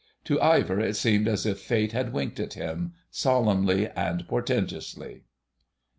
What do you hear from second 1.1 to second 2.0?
as if Fate